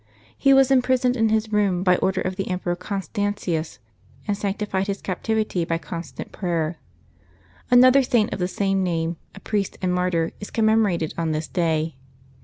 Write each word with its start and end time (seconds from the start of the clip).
He 0.35 0.51
was 0.51 0.71
imprisoned 0.71 1.15
in 1.15 1.29
his 1.29 1.51
room 1.53 1.83
by 1.83 1.95
order 1.97 2.21
of 2.21 2.35
the 2.35 2.49
Emperor 2.49 2.75
Constantius, 2.75 3.77
and 4.27 4.35
sanctified 4.35 4.87
his 4.87 4.99
captivity 4.99 5.63
by 5.63 5.77
constant 5.77 6.31
prayer. 6.31 6.77
Another 7.69 8.01
Saint 8.01 8.33
of 8.33 8.39
the 8.39 8.47
same 8.47 8.81
name, 8.81 9.17
a 9.35 9.39
priest 9.39 9.77
and 9.79 9.93
martyr, 9.93 10.31
is 10.39 10.49
commemorated 10.49 11.13
on 11.19 11.33
this 11.33 11.47
day. 11.47 11.97